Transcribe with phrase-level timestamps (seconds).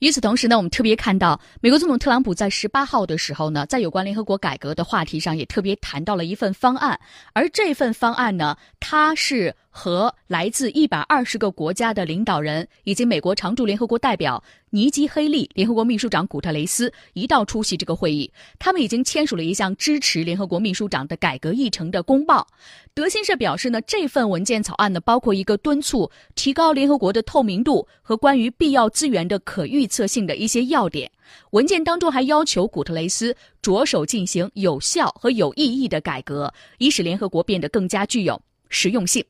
[0.00, 6.98] 与此同时呢，我们特别看到美国总统特朗普在十八号的时候呢，在有关联合国改革的话题上，也特别谈到了一份方案，
[7.32, 9.54] 而这份方案呢，它是。
[9.78, 14.42] 和来自一百二十个国家的领导人，以及美国常驻联合国代表
[14.76, 18.30] 尼基·黑利、联合国秘书长古特雷斯一道出席这个会议。
[18.58, 22.46] 他们已经签署了一项支持联合国秘书长的改革议程的公报。
[22.92, 31.10] 德新社表示呢，这份文件草案呢，包括一个敦促提高联合国的透明度和关于必要资源的可预测性的一些要点。
[31.52, 38.38] 文件当中还要求古特雷斯着手进行有效和有意义的改革，以使联合国变得更加具有
[38.68, 39.24] 实用性。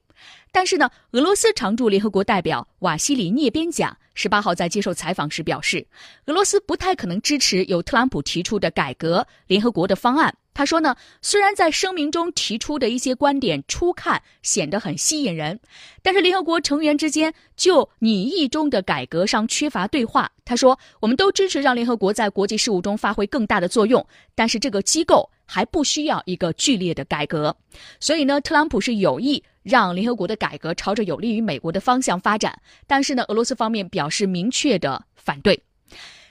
[0.52, 5.86] 但是呢，俄罗斯常驻联合国代表瓦西里涅边贾十八号在接受采访时表示，
[6.26, 10.34] 俄罗斯不太可能支持由特朗普提出的改革联合国的方案。
[10.56, 15.60] 他说呢，虽然在声明中提出的一些观点初看显得很吸引人，
[16.02, 20.30] 但是联合国成员之间就拟议中的改革上缺乏对话。
[20.46, 27.54] 他说，我们都支持让联合国在国际事务中发挥更大的作用，但是这个机构还不需要一个剧烈的改革。
[28.00, 29.44] 所以呢，特朗普是有意。
[29.62, 35.60] 让联合国的改革朝着有利于美国的方向发展，但是呢，俄罗斯方面表示明确的反对。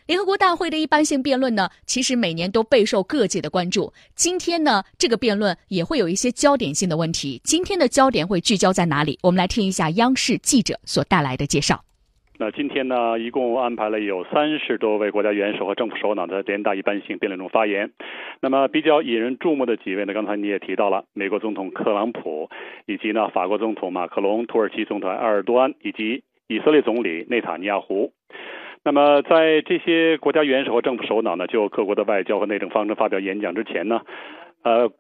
[0.08, 3.92] 联合国大会的一般性辩论呢，其实每年都备受各界的关注。
[4.14, 7.42] 今天呢，这个辩论也会有一些焦点性的问题。
[7.44, 9.18] 今天的焦点会聚焦在哪里？
[9.24, 11.82] 我们来听一下央视记者所带来的介绍。
[12.38, 17.90] 那今天呢，一共安排了有三十多位国家元首和政府首脑在联大一般性辩论中发言。
[18.42, 22.52] 那么比较引人注目的几位呢，刚才你也提到了，美国总统特朗普，
[22.86, 28.12] 以及呢法国总统马克龙、土耳其总统埃尔多安以及以色列总理内塔尼亚胡。
[28.86, 34.02] 那么在这些国家元首和政府首脑呢，就各国的外交和内政方针发表演讲之前呢，
[34.64, 34.92] 呃，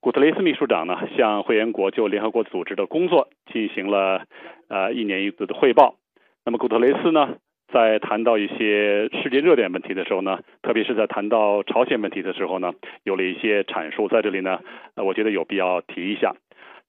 [0.00, 4.24] 古特雷斯秘书长呢向会员国就联合国组织的工作进行了
[4.68, 5.94] 呃一年一度的汇报。
[6.44, 7.36] 那么古特雷斯呢，
[7.72, 12.72] 在谈到一些世界热点问题的时候呢，特别是在谈到朝鲜问题的时候呢，
[13.04, 14.08] 有了一些阐述。
[14.08, 14.58] 在这里呢，
[14.96, 16.34] 呃，我觉得有必要提一下。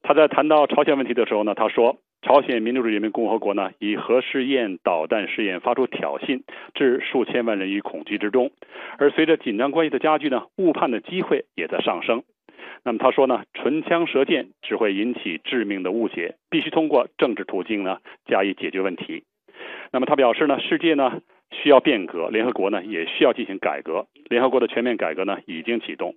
[0.01, 6.41] 他在谈到朝鲜问题的时候呢，他说，朝鲜民主主义人民共和国呢，以核试验、导弹试验发出挑衅，
[6.73, 8.49] 致数千万人于恐惧之中。
[8.97, 12.23] 而随着紧张关系的加剧呢，误判的机会也在上升。
[12.83, 19.21] 那么他说呢，唇枪舌剑只会引起致命的误解，必须通过政治途径呢加以解决问题。
[19.91, 21.21] 那么他表示呢，世界呢
[21.51, 24.07] 需要变革，联合国呢也需要进行改革。
[24.31, 26.15] 联合国的全面改革呢已经启动。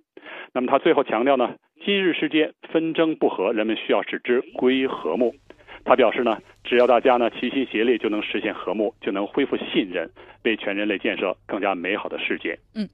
[0.55, 1.53] 那么他最后强调呢，
[1.85, 5.35] 今日世界纷争不和，人们需要使之归和睦。
[5.89, 10.07] 他表示呢，只要大家呢齐心协力，就能实现和睦，就能恢复信任，
[10.43, 12.57] 为全人类建设更加美好的世界。
[12.75, 12.87] 嗯。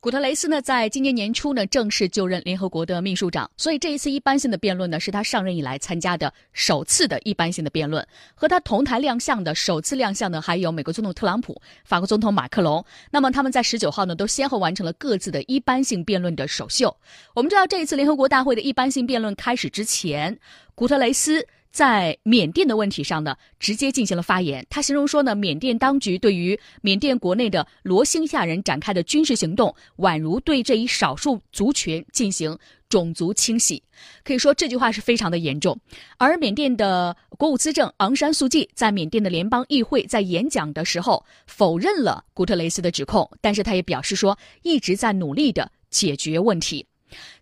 [0.00, 8.06] 古特雷斯呢，在今年年初呢，正式就任联合国的秘书长，所以这一次一般性的辩论呢，是他上任以来参加的首次的一般性的辩论。
[8.34, 12.84] 和他同台亮相的首次亮相呢，还有美国总统特朗普、法国总统马克龙。
[13.12, 16.94] 那么他们在十九号呢，都先后完成了各自的一般性辩论的首秀。
[17.34, 20.36] 我们知道，这一次联合国大会的一般性辩论开始之前，
[20.74, 21.46] 古特雷斯。
[21.72, 24.64] 在缅甸的问题上呢，直接进行了发言。
[24.68, 32.56] 他形容说呢，缅甸当局对于缅甸国内的罗兴亚人展开的军事行动，宛如对这一少数族群进行
[32.88, 33.82] 种族清洗。
[34.22, 35.78] 可以说这句话是非常的严重。
[36.18, 46.86] 而缅甸的国务资政昂山素季在缅甸的联邦议会，在演讲的时候否认了古特雷斯的指控，但是他也表示说，一直在努力的解决问题。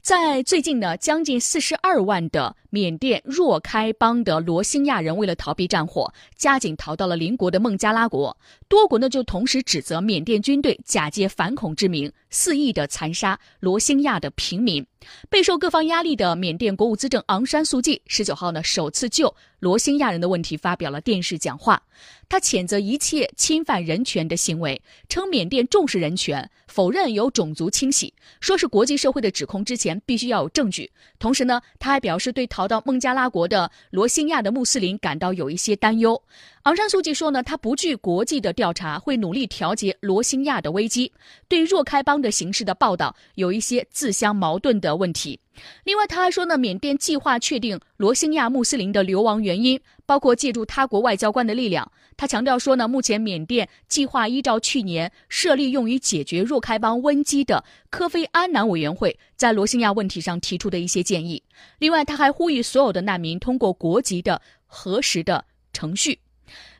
[0.03, 8.34] 在最近呢，将近四十二万的缅甸若开邦的罗兴亚人为了逃避战火，加紧逃到了邻国的孟加拉国。
[8.66, 14.84] 多国呢就同时指责缅甸军队假借反恐之名，肆意的残杀罗兴亚的平民。
[15.28, 21.82] 备受各方压力的缅甸国务资政昂山素季十九号呢，首次就罗兴亚人的问题发表了电视讲话。
[22.28, 30.91] 他谴责一切侵犯人权的行为，称缅甸重视人权，否认有种族清洗，说是国际社会的指控之前必须要有证据。
[31.19, 36.21] 同时呢，他还表示对逃到孟加拉国的罗兴亚的穆斯林感到有一些担忧。
[36.65, 41.11] 昂山素季说呢，他不惧国际的调查，会努力调节罗兴亚的危机。
[41.49, 45.41] 对若开邦的形势的报道有一些自相矛盾的问题。
[45.85, 49.79] 另外，他还说呢，缅甸计划确定罗兴亚穆斯林的流亡原因，
[50.11, 51.89] 包括借助他国外交官的力量。
[52.17, 61.41] 他强调说呢，目前缅甸计划依照去年设立用于解决若开邦危机的科菲安南委员会在罗兴亚问题上提出的一些建议。
[61.79, 66.19] 另外，他还呼吁所有的难民通过国籍的核实的程序。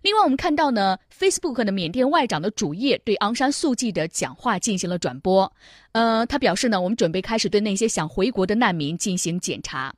[0.03, 5.51] 另外，我们看到呢，Facebook 的缅甸外长的主页对昂山素季的讲话进行了转播。
[5.93, 9.95] 呃，他表示呢，我们准备开始对那些想回国的难民进行检查。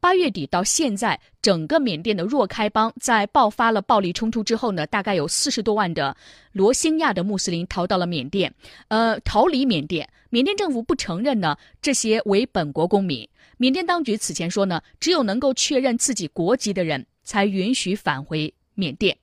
[0.00, 6.16] 八月底到现在，整个缅甸的若开邦在爆发了暴力冲突之后呢，大概有四十多万的
[6.52, 8.54] 罗兴亚的穆斯林逃到了缅甸，
[8.88, 10.08] 呃，逃离缅甸。
[10.30, 13.28] 缅甸政府不承认呢这些为本国公民。
[13.56, 19.16] 缅甸当局此前说呢，只有能够确认自己国籍的人才允许返回缅甸。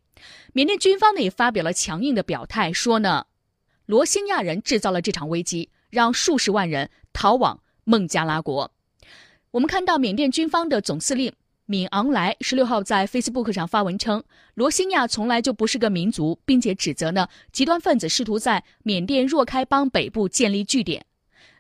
[0.53, 3.25] 缅甸军方呢也发表了强硬的表态，说呢，
[3.85, 8.69] 罗兴亚人制造了这场危机，让数十万人逃往孟加拉国。
[9.56, 11.31] 我们看到缅甸军方的总司令
[11.66, 14.22] 敏昂莱十六号在 Facebook 上发文称，
[14.54, 21.06] 罗兴亚从来就不是个民族，并且指责呢极端分子试图在缅甸若开邦北部建立据点。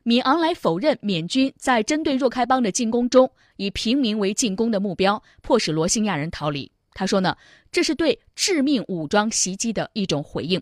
[0.03, 6.69] 敏昂莱否认缅军在针对若开邦的进攻中以平民为进攻的目标，迫使罗兴亚人逃离。
[6.93, 7.37] 他说呢，
[7.71, 10.61] 这是对致命武装袭击的一种回应。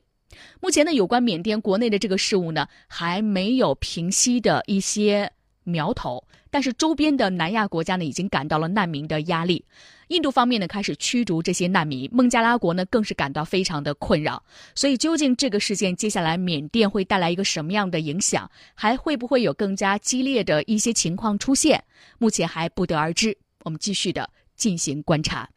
[0.62, 5.32] 目前呢，有关缅甸国内的这个事务呢，还没有平息的一些。
[5.66, 6.22] 苗头，
[6.54, 9.66] 但是周边的南亚国家呢，已经感到了难民的压力。
[10.10, 14.44] 印度方面呢，开始驱逐这些难民；孟加拉国呢，更是感到非常的困扰。
[14.76, 18.48] 所以，究竟这个事件接下来缅甸会带来一个什么样的影响？
[18.76, 21.84] 还会不会有更加激烈的一些情况出现？
[22.20, 23.36] 目前还不得而知。
[23.64, 25.50] 我们继续的进行观察。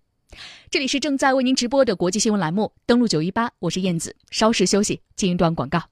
[0.70, 4.16] 这里是正在为您直播的国际新闻栏目，登录九一八，我是燕子。
[4.30, 5.82] 稍事休息，进一段广告。